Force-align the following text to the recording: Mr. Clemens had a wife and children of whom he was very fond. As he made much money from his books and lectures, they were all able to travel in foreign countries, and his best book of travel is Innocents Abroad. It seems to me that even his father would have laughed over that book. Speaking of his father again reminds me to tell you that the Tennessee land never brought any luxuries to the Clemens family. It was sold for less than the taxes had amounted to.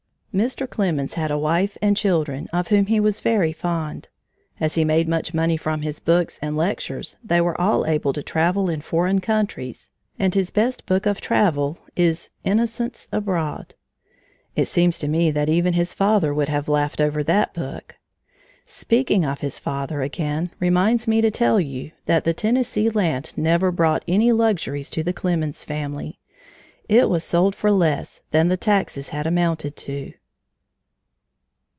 Mr. 0.33 0.65
Clemens 0.65 1.15
had 1.15 1.29
a 1.29 1.37
wife 1.37 1.77
and 1.81 1.97
children 1.97 2.47
of 2.53 2.69
whom 2.69 2.85
he 2.85 3.01
was 3.01 3.19
very 3.19 3.51
fond. 3.51 4.07
As 4.61 4.75
he 4.75 4.85
made 4.85 5.05
much 5.05 5.33
money 5.33 5.57
from 5.57 5.81
his 5.81 5.99
books 5.99 6.39
and 6.41 6.55
lectures, 6.55 7.17
they 7.21 7.41
were 7.41 7.59
all 7.59 7.85
able 7.85 8.13
to 8.13 8.23
travel 8.23 8.69
in 8.69 8.79
foreign 8.79 9.19
countries, 9.19 9.89
and 10.17 10.33
his 10.33 10.49
best 10.49 10.85
book 10.85 11.05
of 11.05 11.19
travel 11.19 11.79
is 11.97 12.29
Innocents 12.45 13.09
Abroad. 13.11 13.75
It 14.55 14.69
seems 14.69 14.99
to 14.99 15.09
me 15.09 15.31
that 15.31 15.49
even 15.49 15.73
his 15.73 15.93
father 15.93 16.33
would 16.33 16.47
have 16.47 16.69
laughed 16.69 17.01
over 17.01 17.25
that 17.25 17.53
book. 17.53 17.97
Speaking 18.65 19.25
of 19.25 19.41
his 19.41 19.59
father 19.59 20.01
again 20.01 20.51
reminds 20.61 21.09
me 21.09 21.19
to 21.19 21.29
tell 21.29 21.59
you 21.59 21.91
that 22.05 22.23
the 22.23 22.33
Tennessee 22.33 22.89
land 22.89 23.33
never 23.37 23.69
brought 23.69 24.05
any 24.07 24.31
luxuries 24.31 24.89
to 24.91 25.03
the 25.03 25.11
Clemens 25.11 25.65
family. 25.65 26.21
It 26.87 27.09
was 27.09 27.25
sold 27.25 27.53
for 27.53 27.69
less 27.69 28.21
than 28.31 28.47
the 28.47 28.55
taxes 28.55 29.09
had 29.09 29.27
amounted 29.27 29.75
to. 29.75 30.13